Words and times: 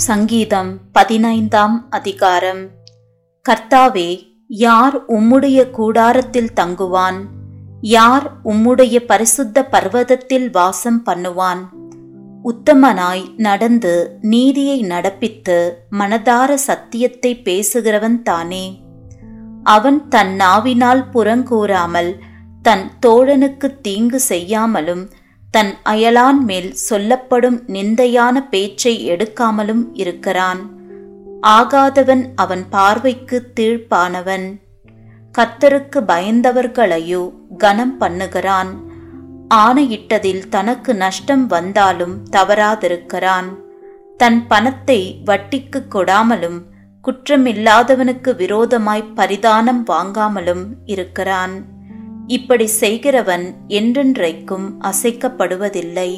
சங்கீதம் 0.00 0.78
பதினைந்தாம் 0.92 1.90
அதிகாரம். 1.90 2.68
கர்த்தாவே 3.48 4.22
யார் 4.48 5.04
உம்முடைய 5.04 5.70
கூடாரத்தில் 5.70 6.52
தங்குவான்? 6.60 7.18
யார் 7.80 8.40
உம்முடைய 8.44 8.98
பரிசுத்த 8.98 9.64
பர்வதத்தில் 9.64 10.50
வாசம் 10.50 11.02
பண்ணுவான்? 11.06 11.58
உத்தமனாய் 12.44 13.34
நடந்து 13.36 14.16
நீதியை 14.20 14.84
நடப்பித்து 14.84 15.70
மனதார 15.90 16.54
சத்தியத்தை 16.54 17.42
பேசுகிறவன் 17.44 18.22
தானே. 18.22 18.82
அவன் 19.62 20.08
தன் 20.08 20.34
நாவினால் 20.34 21.04
புறங்கூறாமல் 21.14 22.18
தன் 22.62 22.90
தோழனுக்கு 23.06 23.80
தீங்கு 23.80 24.20
செய்யாமலும் 24.28 25.10
தன் 25.50 25.76
அயலான் 25.84 26.40
மேல் 26.40 26.72
சொல்லப்படும் 26.72 27.62
நிந்தையான 27.66 28.48
பேச்சை 28.50 29.10
எடுக்காமலும் 29.10 29.84
இருக்கிறான். 29.92 30.60
ஆகாதவன் 31.46 32.24
அவன் 32.34 32.64
பார்வைக்கு 32.70 33.52
தீழ்ப்பானவன். 33.60 34.46
கத்தருக்கு 35.38 36.00
பயந்தவர்களையோ 36.06 37.32
கனம் 37.58 38.00
பண்ணுகிறான். 38.00 38.70
ஆணையிட்டதில் 39.54 40.48
தனக்கு 40.48 40.94
நஷ்டம் 40.94 41.46
வந்தாலும் 41.46 42.24
தவறாதிருக்கிறான். 42.30 43.48
தன் 44.16 44.46
பணத்தை 44.46 45.20
வட்டிக்கு 45.24 45.82
கொடாமலும் 45.90 46.58
குற்றமில்லாதவனுக்கு 47.04 48.36
விரோதமாய் 48.36 49.12
பரிதானம் 49.14 49.82
வாங்காமலும் 49.86 50.64
இருக்கிறான். 50.84 51.54
இப்படி 52.36 52.66
செய்கிறவன் 52.66 53.46
என்றென்றைக்கும் 53.68 54.66
அசைக்கப்படுவதில்லை. 54.80 56.10